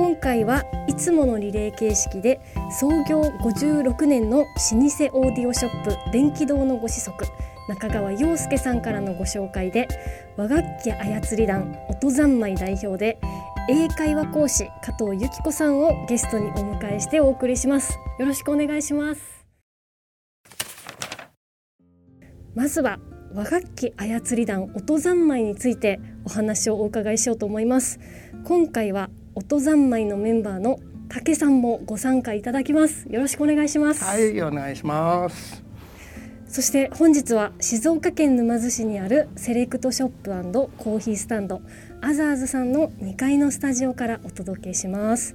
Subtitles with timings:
[0.00, 2.40] 今回はいつものリレー形式で
[2.70, 4.78] 創業56年の老舗
[5.12, 7.12] オーディオショップ電気堂のご子息
[7.68, 9.88] 中川陽介さんからのご紹介で
[10.38, 13.20] 和楽器操り団音三昧代表で
[13.68, 17.98] 英会話講師加藤由紀子さんをゲストにお迎えしてお送りします。
[18.18, 19.44] よろしくお願いします。
[22.54, 22.98] まずは
[23.34, 28.00] 和楽器操り団音三昧についてお話をお伺いしようと思います。
[28.44, 33.06] 今回は音三昧のメンバーの竹さんもご参加いただきます。
[33.08, 34.04] よろしくお願いします。
[34.04, 35.62] はいお願いします。
[36.48, 40.30] そして本日は静岡県沼津市にあるセレクトショップ
[40.78, 41.62] コーヒースタンド
[42.00, 45.34] アザーズさんの2階のスタジオからお届けします。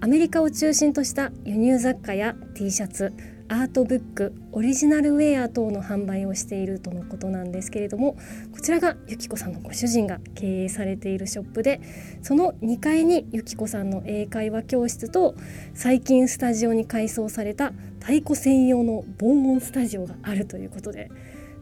[0.00, 3.12] アメリカを中心とした輸入雑貨や T シャツ
[3.48, 8.16] アートブックオリジナルウェア等の販売をしているとのことなんですけれども
[8.52, 11.80] こちらがゆきこさんのご主人が経営されているショップで
[12.22, 15.34] その2階にゆきこさんの英会話教室と
[15.74, 21.10] 最近スタジオに改装された太鼓専用の防音スタジオがあるということで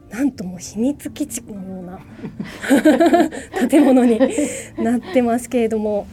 [0.09, 1.99] なんとも秘密基地のような
[3.67, 4.19] 建物に
[4.77, 6.07] なってますけれども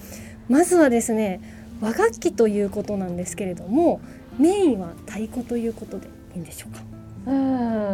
[0.49, 1.41] まずはですね
[1.81, 4.01] 和楽器ということなんですけれども
[4.39, 6.81] メインは太鼓ということでいいんでしょうか？
[7.33, 7.35] う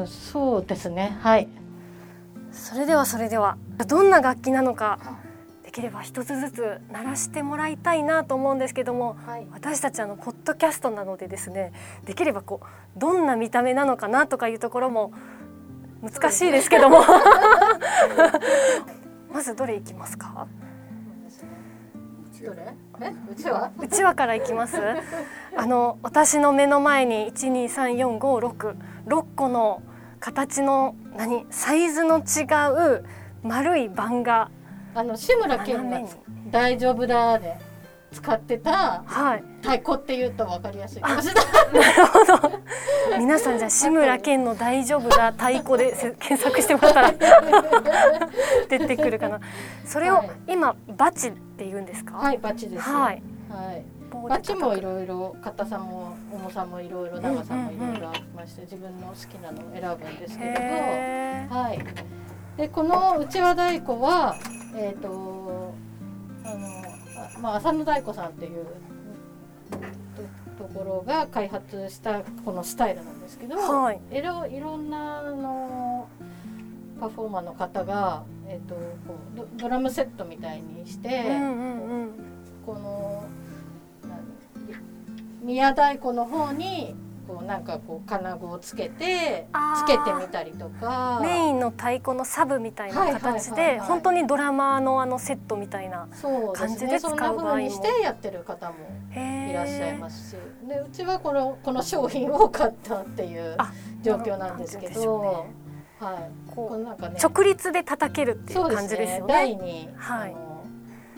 [0.03, 1.17] んそうですね。
[1.20, 1.48] はい。
[2.53, 4.98] それではそれではどんな楽器なのか
[5.64, 11.72] できれば一つずつ鳴らしてもらいたいなと思うんですけども、はい、私たちあのポッドキャストなのでですね
[12.06, 15.12] できればこうどんな見た目なのかなとかいうところも
[16.03, 17.03] 難しいですけども。
[19.33, 20.47] まずどれいきますか？
[22.44, 22.75] どれ？
[23.00, 23.12] え？
[23.31, 24.76] うちわうちわからいきます？
[25.56, 28.76] あの私の目の前に一二三四五六
[29.06, 29.82] 六個の
[30.21, 31.47] 形の何？
[31.50, 32.44] サイズの違
[32.97, 33.04] う
[33.43, 34.50] 丸い板が
[34.94, 36.00] あの志村けんが
[36.50, 37.56] 大丈夫だで
[38.12, 39.02] 使ってた
[39.60, 42.58] 太鼓っていうと分かりやすいなるほど。
[43.19, 48.28] 皆さんじゃあ志村けんの大丈夫だ太鼓で検索してもらったら
[48.69, 49.41] 出てくるかな。
[49.84, 52.16] それを今バチって言うんですか？
[52.16, 52.82] はいバチです。
[52.82, 53.22] はい。
[53.50, 53.84] はい。
[54.28, 61.78] バチもいろいろ硬さも重さもいろいろ長さもいろいろありまして、自分の好きなのを選ぶんですけれど、はい。
[62.56, 64.34] でこのうちわ太鼓は
[64.75, 65.75] えっ、ー、と
[66.44, 66.88] あの
[67.41, 68.66] まあ浅野太鼓さんっていう
[70.59, 76.09] ところが開発したこのスタイルなんですけど、はい、いろいろんなあの
[77.00, 78.81] パフォーマーの方が、えーと、こ
[79.37, 82.10] うドラムセットみたいにして、うんうんうん、
[82.66, 83.25] この
[85.43, 86.94] 宮太鼓の方に
[87.28, 89.47] こうなんかこう金具をつけて
[89.77, 91.21] つけてみたりとか。
[91.22, 96.09] メインの太鼓のサブみたいな形で本当にドラマーのあのセットみたいな
[96.55, 98.77] 感じで使う場合も、ね、にしてやってる方も
[99.12, 100.37] いらっしゃいますし。
[100.67, 103.56] でうちはこのこの商品を買ったっていう
[104.03, 105.47] 状況なんですけど。
[106.00, 107.19] はい、こうなんかね。
[107.21, 109.34] 直立で叩けるっていう感じですよね。
[109.97, 110.37] はい、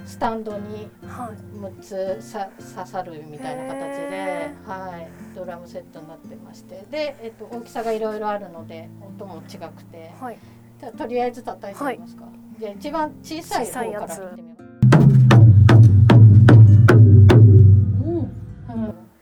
[0.06, 6.84] スタンドに6つさ、刺さるみたいな形で、はい、ドラムセットになってまして。
[6.90, 10.38] で、えっと、大きさがいろいろあるので音も違くて、はい、
[10.80, 14.60] じゃとりあえず叩いてみますか、はい、じゃ一番小さい方から見てみよう。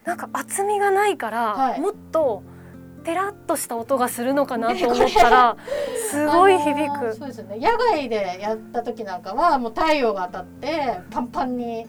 [0.05, 2.43] なんか厚みがないから、はい、もっと
[3.08, 5.56] ペラッとした音がするのかなと思ったら
[6.10, 7.56] すごい響く、そうですね。
[7.56, 11.86] 野外でやった時なんかはもう太陽が当たってパンパンに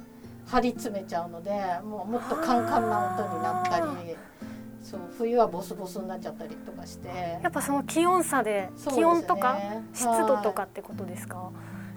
[0.47, 1.51] 張り詰めちゃうので
[1.83, 4.15] もうもっとカンカンな音になったり
[4.81, 7.09] そう冬はボスボスになっちゃったりとかして。
[7.43, 9.59] やっぱその気温差で、ね、気温とか
[9.93, 11.51] 湿度とかってことですか、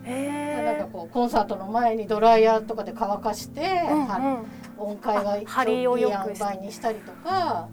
[0.05, 4.47] えなんかこうコンサートの前にドライヤーとかで乾かして、うんうん、
[4.79, 6.31] 音階が張りをよく
[6.61, 7.69] にしたりとか。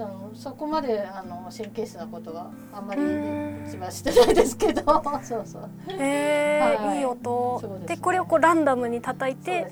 [0.00, 4.82] そのそこまであの神経質なことはあんまりうちはしてないですけど。
[5.22, 5.62] そうそう。
[5.88, 7.60] へえ、はい、いい音。
[7.86, 9.66] で、ね、これをこうランダムに叩いて。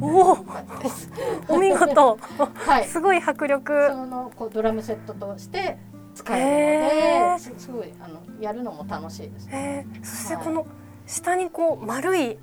[0.00, 0.38] お
[1.48, 2.18] お見事、
[2.54, 3.88] はい、すごい迫力。
[3.90, 5.78] そのこうドラムセットとして
[6.14, 9.86] 使えるのですごいあのやるのも楽しいです、ね。
[10.02, 10.66] そしてこの
[11.06, 12.38] 下にこう丸い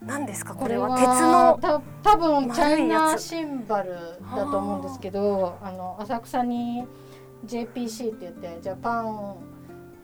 [0.00, 0.54] 何ですか？
[0.54, 3.92] これは鉄のた多分チャイナシンバル
[4.36, 5.70] だと思うんですけどあ。
[5.72, 6.86] の浅草に
[7.46, 9.36] JPC って言ってジャパン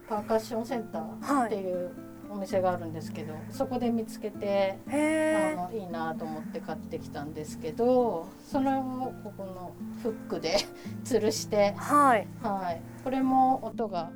[0.09, 1.91] パーカッションセンターっていう
[2.35, 9.73] お店があるんですけど、はい、そこで見つけてあのいいなと思って買ってきたんですけどそれをここの
[10.03, 10.57] フックで
[11.05, 14.11] 吊るして、はい、はい、これも音が。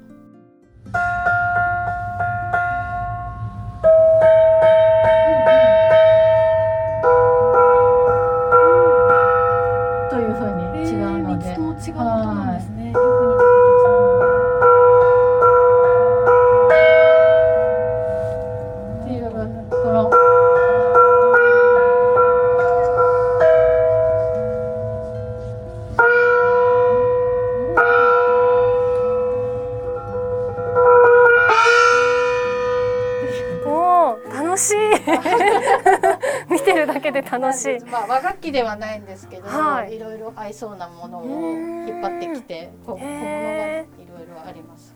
[37.31, 37.79] 楽しい。
[37.91, 44.95] まあ和楽器ではないんですけど、はい、いろいろ合いそうなものを引っ張ってきて、小物がいろいろあります。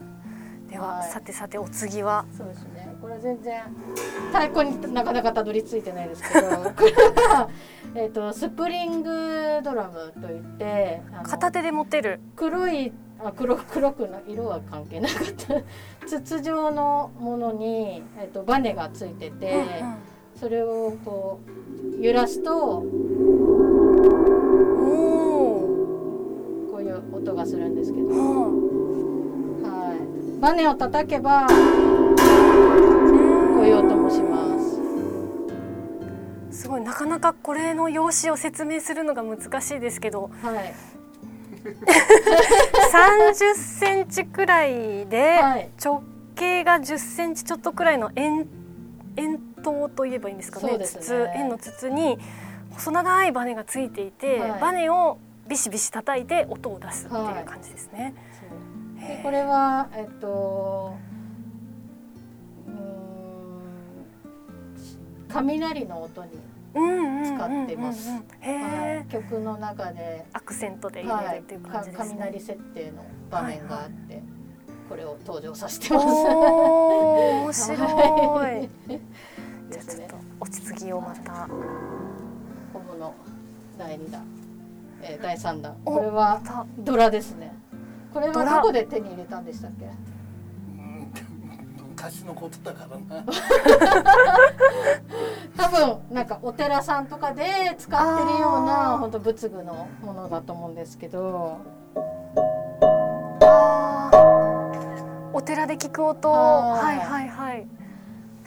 [0.70, 2.25] では、はい、さてさてお次は。
[2.37, 2.96] そうですね。
[3.00, 3.62] これ全然
[4.32, 7.49] 太鼓になかなかたどり着いてないですけど、 これは
[7.94, 15.16] えっとスプリングドラムといって片手で持てる黒いあ黒黒くな色は関係なかっ
[16.00, 19.52] た筒状のものにえっとバネがついてて。
[19.52, 20.12] うんうん
[20.43, 21.39] それをこ
[22.00, 22.85] う揺らすとこ
[26.79, 28.09] ういう音がするんですけど、
[29.62, 31.59] はい、バネを叩けばこう
[33.69, 34.59] いう音もしま
[36.50, 36.59] す。
[36.62, 36.81] すごい。
[36.81, 40.75] なかなかこれの用紙を説明するのが難しいですけど、はい、
[43.31, 46.03] 30センチくらいで直
[46.35, 48.49] 径が10センチちょっとくらいの円
[49.15, 52.19] 円筒といえばいいんですかね、ね、筒円の筒に
[52.73, 55.19] 細長いバネがついていて、はい、バネを
[55.49, 58.14] ビシビシ叩いて音を出すっていう感じですね。
[58.99, 60.94] はい、でこれはえっと
[65.29, 66.31] 雷の音に
[66.75, 68.11] 使ってます。
[69.11, 70.26] 曲の中で。
[70.32, 72.17] アクセントで入れるっていう感じですね。
[72.19, 74.23] 雷設定の場面があって、はいはい、
[74.88, 76.06] これを登場させてます。
[76.06, 77.76] 面白
[78.62, 79.00] い。
[79.73, 81.49] じゃあちょっと落ち着きをまた。
[82.73, 83.15] 本物
[83.79, 84.23] 第2弾、
[85.03, 85.77] えー、第3弾。
[85.85, 86.41] これは
[86.79, 87.55] ドラですね。
[88.13, 89.87] これはどこで手に入れたんでしたっけ？
[91.89, 93.25] 昔のことだからな。
[95.57, 97.45] 多分なんかお寺さんとかで
[97.79, 101.59] 使ってるような本当仏具のものだと思うんですけど。
[105.33, 106.31] お寺で聞く音。
[106.31, 107.67] はいはいはい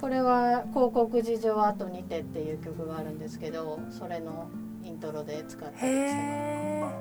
[0.05, 4.49] これは「広告事情あとにて」っていう曲があるんですけどそれの
[4.83, 5.89] イントロで使ったりして
[6.79, 6.95] ます。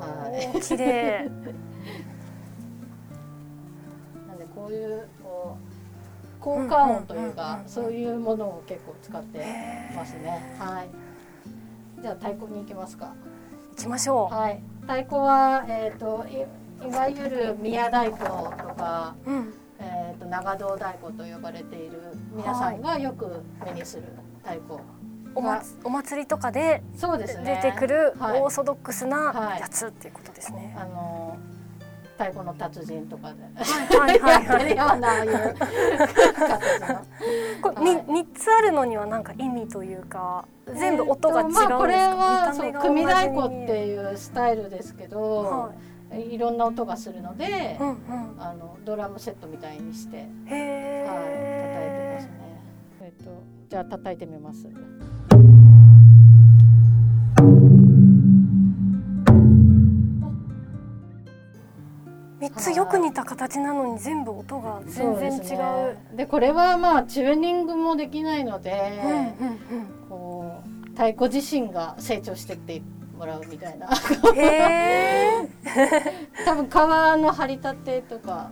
[0.00, 1.24] はい、綺麗
[4.28, 5.56] なんでこういうこ
[6.38, 9.44] う効果音というか、そういうものを結構使って
[9.96, 10.54] ますね。
[10.56, 10.88] はい。
[12.00, 13.12] じゃあ太鼓に行きますか。
[13.70, 14.32] 行きましょう。
[14.32, 14.62] はい。
[14.82, 16.24] 太鼓はえっ、ー、と
[16.86, 18.26] いわゆる宮太鼓と
[18.74, 22.00] か、うん、えーと、長堂太鼓と呼ばれている
[22.32, 24.04] 皆さんがよく目にする
[24.44, 24.80] 太鼓。
[25.34, 27.18] おまお祭りとかで出
[27.56, 30.74] てくるオーソドックスなやつっていうことですね。
[30.74, 31.36] はいはい、あの
[32.16, 33.48] 太鼓の達人とかで、は
[34.14, 35.10] いはいはい、やうな
[37.60, 45.76] これ三つあるのにはなんか意味というか全部音が違うんですか、えーまあ、これはそう組太鼓っていうスタイルですけど、はい
[46.12, 47.96] いろんな音がするので、うんうん、
[48.38, 52.30] あのドラムセットみたいにして、はい、叩いてますね。
[53.02, 54.68] えっとじゃあ叩いてみます。
[62.38, 65.96] 三つよく似た形なのに全部音が全然違う。
[66.12, 69.28] で、ね、これはまあチューニングもできないので、うんうんうん、
[70.08, 72.80] こう太鼓自身が成長してって
[73.16, 73.88] もらうみたいな。
[76.44, 78.50] 多分革の張り立てとか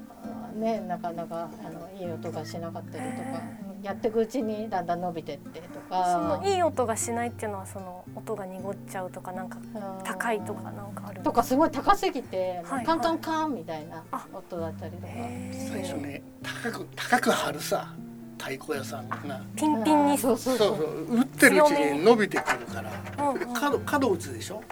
[0.55, 3.43] ねなかなかあのいい音がしなかったりとか
[3.83, 6.13] やっていくうちにだんだん伸びてってとか。
[6.13, 9.59] そのいい音がしないっていうのはその音が濁っちゃうとかなんか
[10.05, 14.03] 高いとかなんかあるとかすごい高すぎて、はい、カンカンカンみたいな
[14.33, 15.13] 音だったりとか。
[15.71, 17.95] 最初ね高く高く張るさ
[18.45, 19.17] 太鼓屋さんが
[19.57, 21.17] ピンピンにそうそうそう。
[21.17, 22.93] 打ってるうちに伸びてくるから、
[23.31, 23.55] うんうん。
[23.55, 24.63] 角角打つでしょ？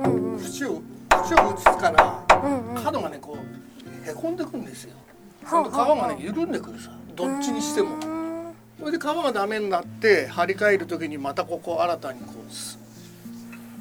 [0.00, 0.44] うんうん。
[0.44, 2.82] 縁を縁を打つからうんうん。
[2.82, 4.96] 角がねこうへこんでくるんですよ。
[5.44, 6.90] はあほんで皮がね緩んでくるさ。
[7.16, 7.94] どっちにしても。
[7.94, 8.54] うん。
[8.78, 12.78] それで皮がダメになって張り替える時にまたここ新たにこうす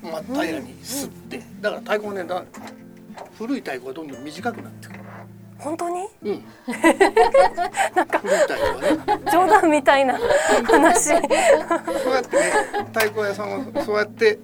[0.02, 1.44] 真っ平らにすって。
[1.60, 2.42] だから太鼓ねだ
[3.38, 5.00] 古い太鼓はどんどん短くなってくる
[5.64, 6.08] 本当に？
[6.24, 6.44] うん。
[6.66, 9.32] 古い太鼓はね。
[9.32, 10.20] 冗談みたいな
[10.66, 11.10] 話。
[11.10, 11.18] そう
[12.14, 12.52] やってね
[12.94, 14.40] 太鼓屋さんはそうやって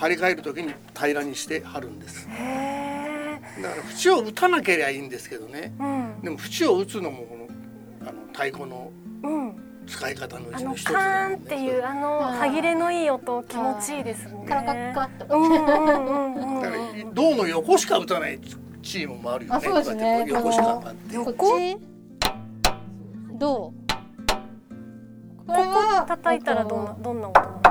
[0.00, 2.28] 張り替える時に平らにして貼るんです。
[2.28, 3.62] へえ。
[3.62, 5.72] だから縁を打たなければいいんですけどね。
[5.78, 6.20] うん。
[6.22, 8.90] でも縁を打つのもこのあの太鼓の
[9.22, 9.60] うん。
[9.86, 12.38] 使い方のうあのちの一つカなんでーンっていうあのはい。
[12.38, 14.48] 歯切れのいい音気持ちいいですもんね。
[14.48, 18.40] カラカッカッとかうんうんうんうんだから銅の横しか打たない
[18.84, 19.56] チームもあるよね。
[19.56, 20.26] あそうですね。
[21.24, 21.58] ここ
[23.32, 23.72] どう？
[25.46, 27.52] これは叩いたらどんなこどんな音なの？
[27.52, 27.62] は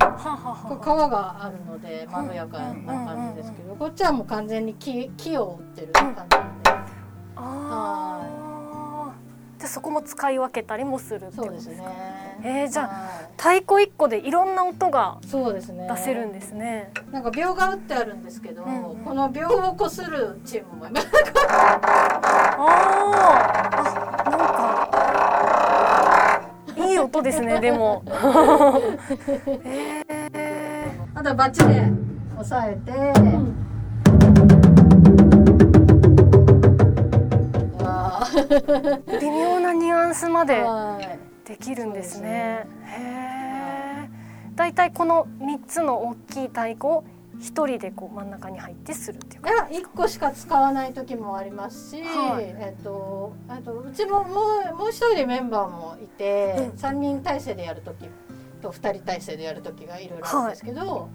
[0.00, 0.72] あはは。
[0.72, 6.42] あ皮があるのでまろやかな感じですけどこっちはもう完全に木木を打ってる感じで。
[7.36, 8.20] あ
[9.10, 9.12] あ
[9.58, 11.78] じゃあそこも使い分けたりもするってことそうですね
[12.42, 16.90] えーじゃあは太鼓一個でいろんな音が出せるんですね。
[17.12, 18.90] なんか秒が打ってあるんですけど、うん。
[18.90, 21.08] うんこの秒をこするチームもいます。
[21.46, 23.84] あー
[24.24, 24.40] あなん
[26.78, 28.02] かいい音ですねでも。
[29.64, 30.02] え
[31.14, 31.90] あとはバッチで
[32.38, 32.90] 押さえて、
[37.82, 40.62] わー、微妙なニュアンスまーで。
[40.62, 41.23] はい
[41.54, 42.66] できるんですね。
[42.84, 44.10] へえ
[44.56, 47.04] だいたいこの三つの大きい太鼓を
[47.40, 49.50] 一人でこう真ん中に入ってするっていうか？
[49.50, 52.44] いや1個しか使わない時もありますし、はい。
[52.44, 54.40] えっとあとうちもも
[54.72, 56.78] うもう一人メンバーもいて、うん。
[56.78, 58.08] 3人体制でやる時
[58.60, 61.08] と2人体制でやる時がいろいろあるんですけど、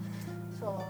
[0.58, 0.84] その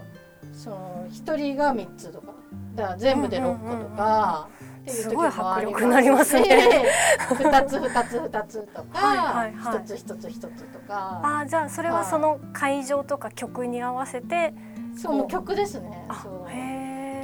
[0.52, 2.34] その1人が3つとか。
[2.76, 4.48] だから全部で6個とか。
[4.48, 6.84] っていう時もありすごい迫力になりますね。
[7.30, 9.78] 2つ2つ2つとか、はいはいはい。
[9.78, 11.20] 1つ1つ1つとか。
[11.22, 14.54] あーじゃあそれはその会場とか曲に合わせて
[14.96, 16.06] そうもう曲ですね。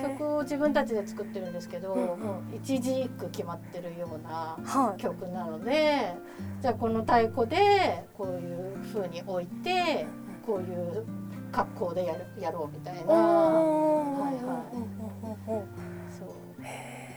[0.03, 2.21] 曲を自分たちで作ってるんですけど、うんうん。
[2.21, 5.01] もう一字一句決まってるようなはい。
[5.01, 6.15] 曲なので
[6.61, 10.07] じゃあこの太鼓でこういう風に置いて
[10.47, 11.05] こういう
[11.51, 13.13] 格好でやるやろうみたいな。
[13.15, 15.86] はいはい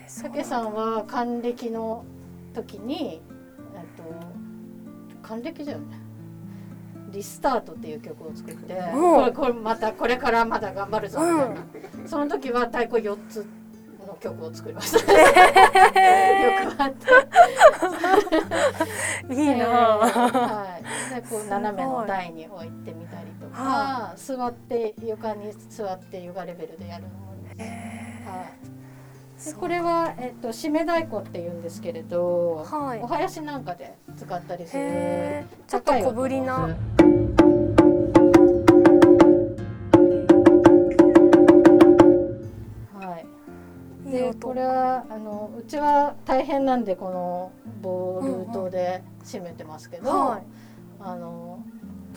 [0.10, 2.04] おーおーおーそうへーたけさんは還暦の
[2.54, 3.22] 時に
[3.76, 4.04] えっと
[5.22, 6.00] 還暦だよね。
[7.12, 9.16] リスタートっていう曲を作ってうん。
[9.16, 11.50] これこれまたこれからまだ頑張るぞみたい
[12.04, 13.48] な、その時は太鼓4つ
[14.08, 15.18] の曲を作りました、 よ
[16.70, 17.08] くあって
[19.34, 27.89] いいなあはい、でこう斜めの台に置いてみたりとか、は座って床に座ってヨガレベルでやるのもいいです、はい、
[29.46, 33.00] でこれは、えっと、締め太鼓って言うんですけれど、はい。
[33.00, 35.46] お囃子なんかで使ったりする。
[35.66, 36.76] ちょっと小ぶりな。
[44.12, 50.44] でこれはあのうちは大変なんでこのボール刀で締めてますけど、はい。
[51.00, 51.64] あの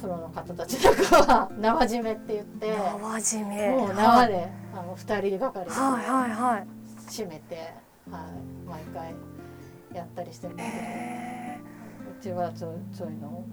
[0.00, 3.70] プロの方たちとかは 縄締めって言って縄締め。
[3.70, 5.70] もう縄で、あの二人がかりで。
[5.72, 6.81] はいはいはい
[7.12, 7.74] 締めて、
[8.10, 9.14] はい、毎回
[9.94, 11.60] やったりしてるんですけど、へ
[12.18, 13.44] うちはそうそういうのを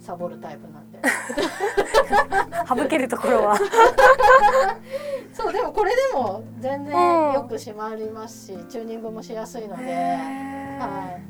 [0.00, 0.98] サボるタイプなんで。
[1.02, 3.58] ー 省けるところは。
[5.34, 7.34] そうでもこれでも全然うん。
[7.34, 10.80] よく締まりますし、チューニングもしやすいので、へー。
[10.80, 11.22] はい、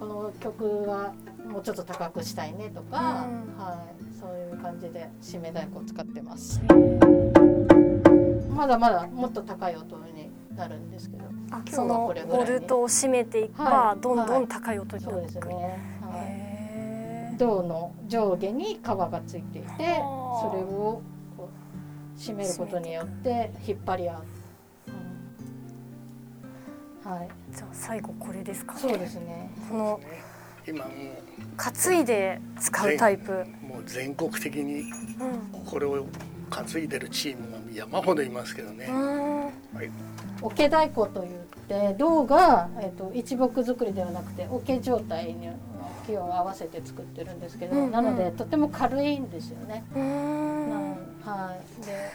[0.00, 1.14] この曲は
[1.46, 3.64] もうちょっと高くしたいねとか、うん。
[3.64, 6.60] はい、そういう感じで締め太鼓を使ってます。
[8.50, 10.13] まだまだもっと高い音に
[10.56, 11.24] なるんですけど。
[11.50, 14.00] あそのボルトを締めていけば、はい。
[14.00, 20.50] どんどん高い音になそうっていく、ですね、はい、銅の上下に皮がついていてはあ。
[20.50, 21.02] それを
[21.36, 21.48] こ
[22.16, 24.22] う締めることによって引っ張り合う、
[27.06, 27.12] うん。
[27.12, 27.28] はい。
[27.52, 29.50] じゃあ最後これですかそうですね。
[29.70, 30.00] この
[30.66, 30.90] 今も
[31.56, 35.64] 担いで使うタイプ、うもう全国的にうん。
[35.64, 36.06] これを
[36.50, 39.44] 担いでるチームが山ほどいますけどね、うん。
[39.44, 39.50] は
[39.82, 39.90] い、
[40.44, 41.30] 桶太鼓といっ
[41.68, 45.48] て銅が、えっと一木作りではなくて桶状態に
[46.06, 49.84] 木を合わせて作ってるんですけど、うんうんなのでとても軽いんですよね。
[49.96, 52.10] ううんんはい、で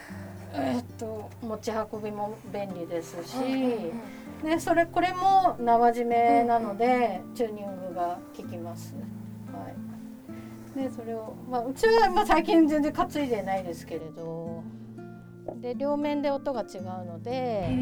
[0.53, 8.95] えっと持ち運びも便利ですし、うんうんそれこれも生締めなので、チューニングが効きます。
[9.51, 10.81] はい。
[10.81, 14.48] でそれをまあうちはまあ最近全然担いでないですけれど、
[15.61, 17.79] で両面で音が違うので。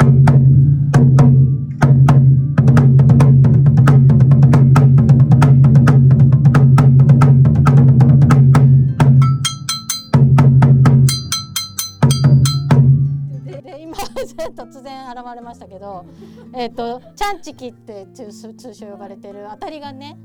[14.55, 16.05] 突然現れましたけど、
[16.53, 20.17] えっ、ー、とチャンチキって通通称呼ばれてる当たりがね、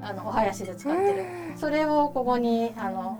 [0.00, 1.24] あのお囃子で使ってる、
[1.56, 3.18] それをここにあの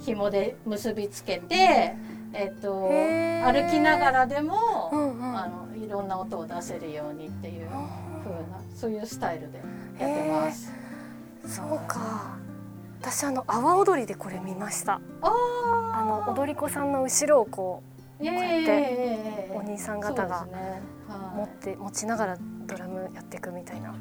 [0.00, 1.96] 紐で結びつけて、
[2.32, 9.58] えっ、ー、と歩きながらでも、うんうん、あのいろんな音を出せるようにっていう風なそういうスタイルで
[9.98, 10.72] やってます。
[11.46, 12.36] そうか。
[13.00, 15.00] 私あの阿波踊りでこれ見ました。
[15.22, 17.82] あの踊り子さんの後ろをこ
[18.20, 20.46] うこうやってお兄さん方が
[21.36, 23.94] 持って持ちながらドラムやっていくみたいな。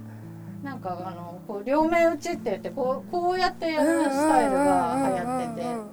[0.63, 5.83] なんかあのこう両面打ちって言ってこうこうやってやるスタイルが流行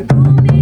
[0.00, 0.53] ってて。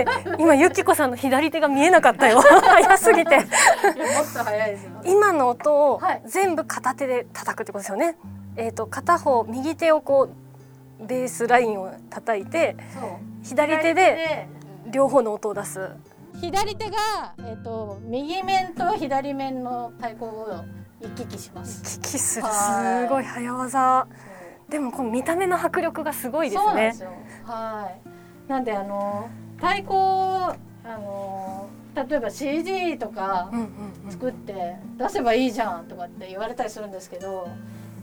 [0.00, 0.06] い。
[0.38, 2.40] 今ゆきこさんの左手が見えなかったよ。
[2.42, 3.36] 早すぎて。
[3.36, 3.46] もっ
[4.32, 4.90] と早いですよ。
[5.04, 8.16] 今の音を全部片手で叩くってことですよね、
[8.56, 10.28] えっ、ー、と片方右手をこ
[11.02, 12.76] うベースラインを叩いて
[13.42, 14.48] 左手で
[14.86, 15.90] 両方の音を出す。
[16.40, 16.96] 左手が、
[17.38, 20.64] えーと、右面と左面の太鼓を
[21.00, 21.98] 行き来します。
[21.98, 22.46] 行き来する。
[22.46, 24.06] すごい早技
[24.68, 26.94] でもこの見た目の迫力がすごいですね。
[27.44, 27.90] は
[28.46, 28.50] い。
[28.50, 29.28] なんであの
[29.58, 29.94] 太鼓
[30.84, 33.50] あの例えば CD とか
[34.08, 37.48] 作って出せばいいじゃんとかって言われたりするんですけど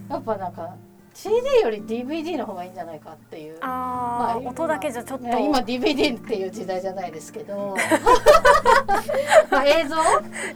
[0.09, 0.75] やっぱなんか
[1.13, 3.57] CD より DVD の方がいいんじゃないかっていう。
[3.61, 5.27] あ、まあ、音だけじゃちょっと。
[5.27, 7.73] 今 DVD っていう時代じゃないですけど。
[9.49, 9.95] まあ映像？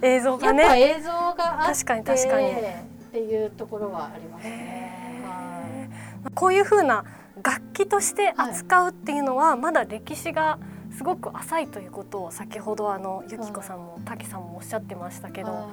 [0.02, 0.62] 映像がね。
[0.64, 2.52] やっぱ映像があって確かに確かに。
[2.52, 2.54] っ
[3.14, 5.90] ていうところはありますね。
[6.36, 7.06] こういうふうな
[7.42, 10.60] 楽器として扱うっていうのはまだ歴史が
[11.00, 15.72] すごく浅いということを先ほどあのゆきこさんも滝さんもおっしゃってましたけど。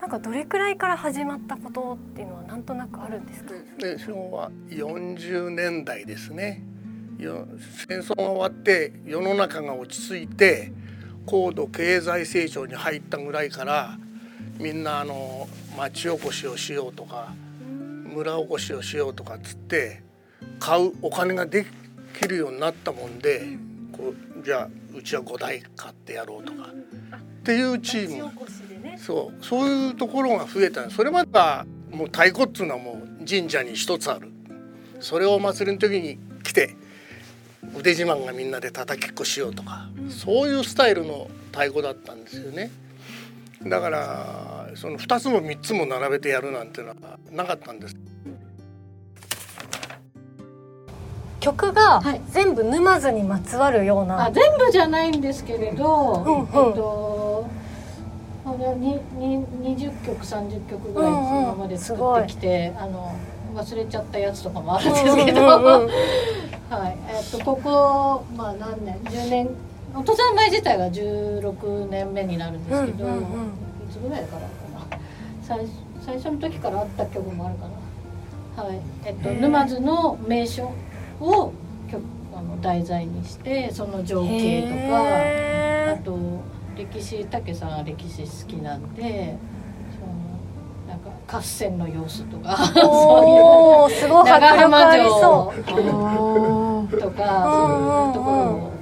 [0.00, 3.52] なんかどれくらいから始まったことっていうのはなんとなくあるんですか？
[3.78, 6.64] で昭和40年代ですね。
[7.20, 10.72] 戦争が終わって世の中が落ち着いて
[11.24, 13.96] 高度経済成長に入ったぐらいから
[14.58, 17.32] みんなあの町おこしをしようとか
[18.12, 20.02] 村おこしをしようとかっつって
[20.58, 21.64] 買うお金がで
[22.18, 23.56] きるようになったもんで
[24.44, 26.68] じゃあうちは5台買ってやろうとか。
[26.68, 28.32] っていうチーム。
[28.98, 29.44] そう。
[29.44, 30.88] そういうところが増えた。
[30.90, 34.30] それまではもう太鼓っていうのはもう神社に一つある。
[35.00, 36.76] それをお祭りの時に来て
[37.76, 42.70] 腕自慢がみんなで叩きっこしようとか、うん、そういうスタイルの太鼓だったんですよね。
[43.64, 47.96] だからその2つも3つも並べてやるなんていうのはなかったんです。
[51.42, 52.00] 曲が
[52.30, 57.50] 全部沼津にまつわるような、はい、あ全部じゃないんですけれど、うんうん、えっと
[58.78, 59.44] にに
[59.76, 63.16] 20曲30曲ぐらい今まで作ってきて、うんうん、あの
[63.54, 65.88] 忘れちゃったやつとかもあるんですけど、 は
[66.88, 66.98] い。
[67.08, 69.48] えっとここまあ何年？10年？
[69.94, 73.26] お父さん前自体が16年目になるんですけど、うんうんうん、い
[73.90, 74.46] つぐらいからか
[74.90, 74.98] な？
[75.42, 75.66] 最
[76.04, 77.66] 最初の時からあった曲もあるか
[78.56, 78.64] な。
[78.64, 78.80] はい。
[79.04, 80.70] えっと沼津の名所
[81.22, 81.52] を
[81.90, 82.02] 曲
[82.34, 86.18] あの題材にしてその情景とかあと
[86.76, 89.36] 歴史武さんは歴史好きなんで
[89.94, 95.78] そのなんか合戦の様子とかそういうすごい長浜城とかそう
[96.84, 98.72] いうところを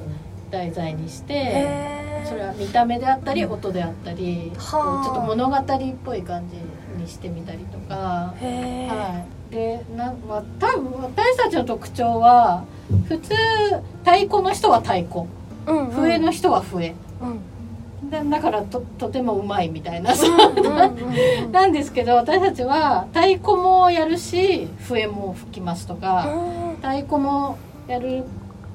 [0.50, 5.64] 題材にしてそれは見た目であったり音であったりちょっと物語っ
[6.04, 6.56] ぽい感じ
[7.02, 8.34] にしてみたりとか。
[8.38, 12.64] はいでな、まあ、多分私たちの特徴は
[13.08, 13.34] 普通
[14.04, 15.26] 太鼓の人は太鼓、
[15.66, 18.10] うんうん、笛の人は笛、うん。
[18.10, 20.12] でだからととてもうまいみたいな、
[21.52, 26.26] なんですけど私たちは太鼓もやるし笛も吹きますとか
[26.80, 28.24] 太鼓もやる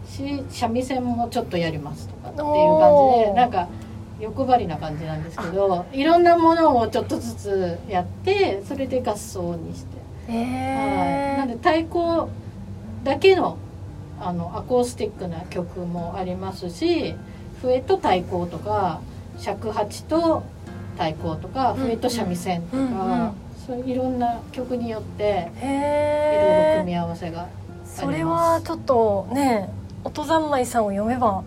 [0.08, 3.68] し三味線もちょっとやりますとかっていう感じでなんか
[4.20, 10.05] 欲張りな感じなんですけどいろんなものをちょっとずつやってそれで合奏にして。
[10.28, 12.32] はい、なんで太鼓
[13.04, 13.58] だけの
[14.20, 17.16] あのアコースティックな曲もありますし
[17.62, 19.02] 笛と太鼓とか
[19.38, 20.44] 尺八と
[20.94, 23.34] 太鼓とか笛と三味線とか、
[23.68, 25.70] そういういろんな曲によっていろ
[26.72, 27.50] いろ組み合わせが
[27.86, 29.70] それはちょっとね
[30.06, 31.44] 音三昧さんを読めば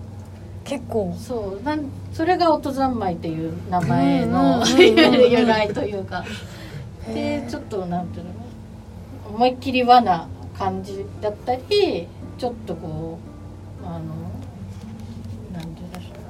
[0.65, 1.17] 結構。
[1.19, 6.25] そうなんそれが音三昧っていう名前の 由来というか。
[7.15, 8.38] でちょっとなんていうの？
[9.39, 10.27] 思いっきり和な
[10.59, 13.21] 感じだったりちょっとこ
[13.85, 14.29] うあの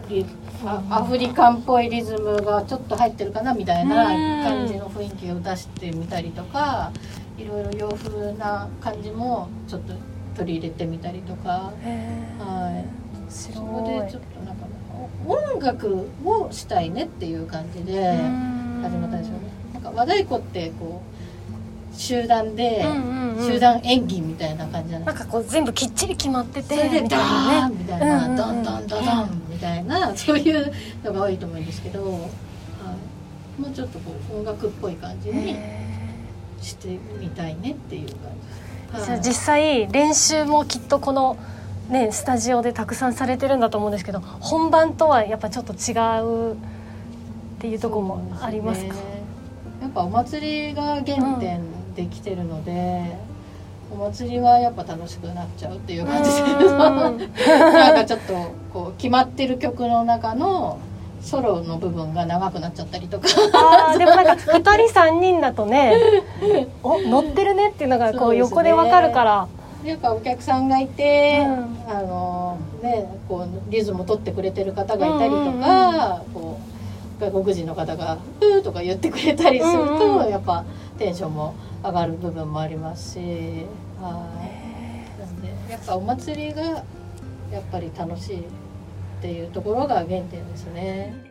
[0.07, 4.05] ていうんでしょうアフリカンっぽいリズムがちょっと入ってるかなみたいな
[4.45, 6.93] 感じの雰囲気を出してみたりとか
[7.39, 9.95] いろいろ洋風な感じもちょっと
[10.37, 11.73] 取り入れてみたりとか、
[12.39, 14.67] はい、そこでちょっとなんか
[15.27, 18.13] 音楽をしたいねっていう感じで
[18.83, 19.51] 始まったんですよね。
[19.73, 21.18] なんか和太鼓ってこう
[21.99, 22.87] 集団で、
[23.41, 35.57] 集団演技みたいな感じじゃないなんかこう全部きっちり決まっててそれでダーンみたいな、ドンドンドドンみたいなそういうのが多いと思うんですけど、はい、もうちょっとこう音楽っぽい感じに
[36.63, 38.09] してみたいねっていう
[38.93, 41.37] 感じ、はい、実際練習もきっとこの
[41.89, 46.57] ねスタジオでたくさんされてるんだと思うんですけど本番とはやっぱちょっと違うっ
[47.59, 49.01] ていうところもありますか、ね、
[49.83, 51.05] やっぱお祭りが原
[51.41, 53.19] 点できてるので、
[53.91, 56.39] お祭りはやっぱ楽しくなっちゃうっていう感じで。
[56.71, 58.35] なんかちょっと
[58.73, 60.79] こう決まってる曲の中の
[61.21, 63.27] ソロの部分が長くなっちゃったりとか。
[63.93, 65.95] あでもなんか2人3人だとね
[66.85, 69.49] お乗ってるねっていうのがこう横でわかるから。
[69.85, 75.63] やっぱお客さんがいて、うん、あのねこうリズムを取ってくれてる方がいたりとか、うんうんうん、
[76.35, 76.61] こ
[77.19, 80.65] う外国人の方が「うー」とか言ってくれたりすると、うんうん、やっぱ
[80.99, 83.67] テンションも上がる部分もありますし
[84.01, 85.21] はい。
[85.21, 88.43] なんでやっぱお祭りがやっぱり楽しいっ
[89.23, 91.29] ていうところが原点ですね。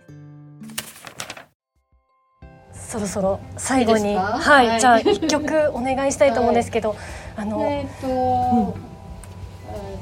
[2.73, 6.99] そろそろ最後にはい、はい、じゃあ一曲お願いしたいと思うんですけど、 はい、
[7.36, 8.73] あのえっ、と、うん、えっ、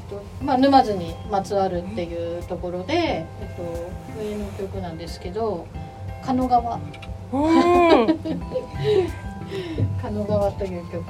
[0.08, 5.66] とまあ沼津にまつわるっていうところでえっ、と上の曲なんですけど
[6.24, 6.78] 「狩野川」
[7.32, 8.06] うん
[10.02, 11.04] 狩野川という曲。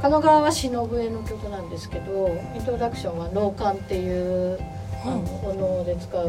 [0.00, 4.58] 狩野川は篠笛の曲なんですけどイントロダクションは農館っていう、
[5.02, 6.26] あのお能で使う、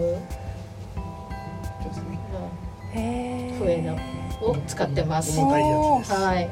[2.95, 3.97] うん、笛の
[4.41, 5.39] を使ってます。
[5.39, 6.49] はい。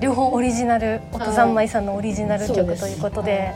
[0.00, 3.54] 両方オリジナル音三昧さんのオリジナル曲ということで。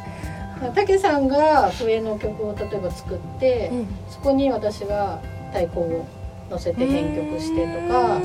[0.74, 5.20] たけさんが笛の曲を例えば作って、うん、そこに私が
[5.52, 6.04] 太鼓を
[6.50, 8.20] 乗せて編曲してとか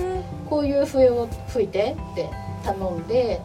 [0.53, 2.29] こういう笛を吹いてって
[2.63, 3.41] 頼んで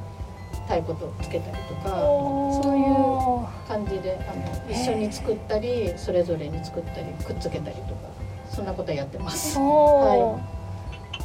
[0.68, 8.10] 太鼓とつけたりとかそういう感じであの一緒に作ったりそれぞれに作ったりくっつけたりとか
[8.50, 9.58] そんなことやってます。
[9.58, 10.38] は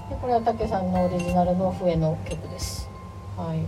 [0.08, 2.90] い、でこれは武さんのオリジナルの笛の曲です。
[3.36, 3.60] はい。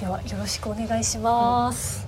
[0.00, 2.03] ではよろしくお願いします。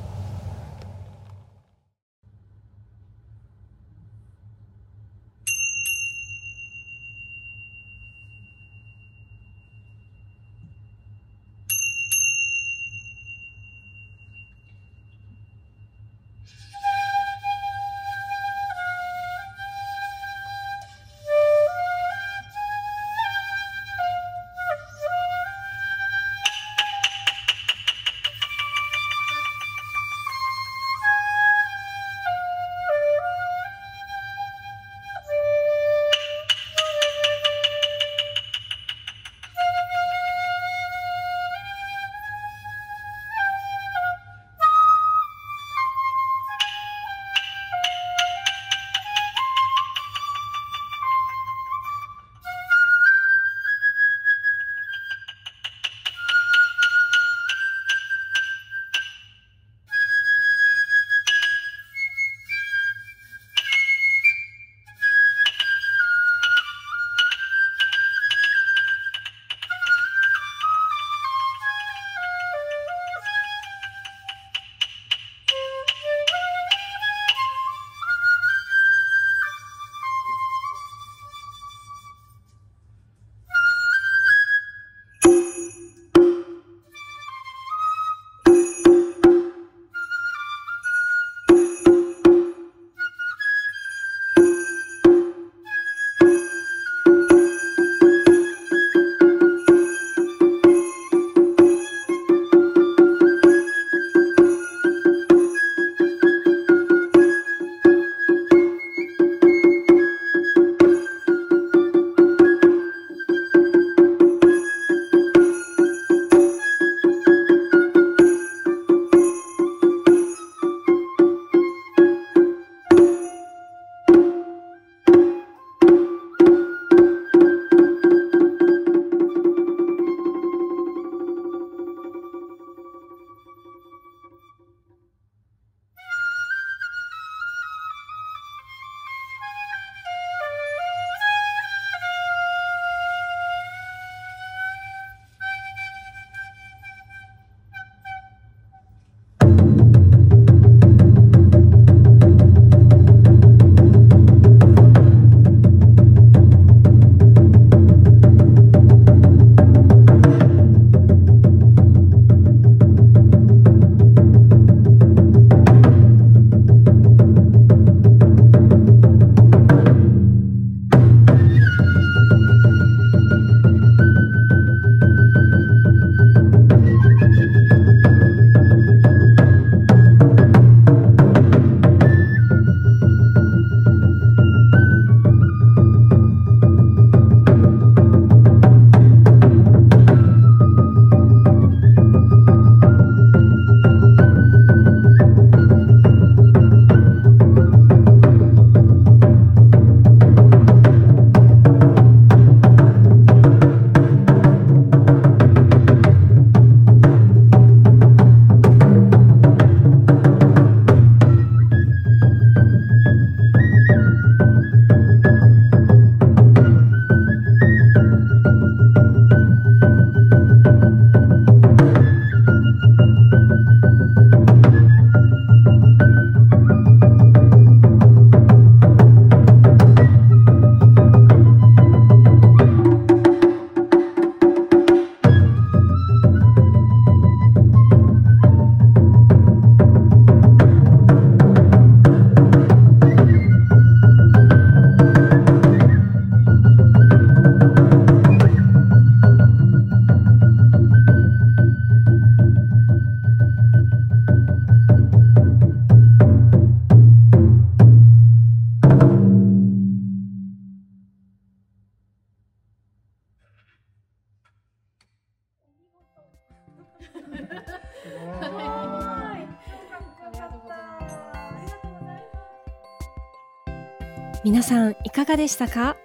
[274.56, 275.98] 皆さんいかがでしたか？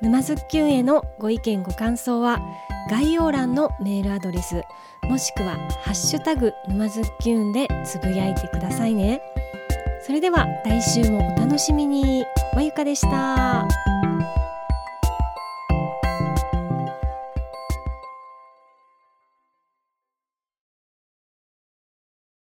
[0.00, 2.40] 沼津きゅんへのご意見ご感想は
[2.90, 4.62] 概要欄のメールアドレス
[5.02, 9.20] もしくはハッシュタグ沼津きゅんでつぶやいてくださいね。
[10.06, 12.24] それでは来週もお楽しみに。
[12.54, 13.68] まゆかでした。